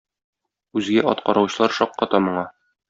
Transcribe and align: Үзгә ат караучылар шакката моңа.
Үзгә 0.81 1.05
ат 1.13 1.23
караучылар 1.29 1.79
шакката 1.81 2.25
моңа. 2.29 2.53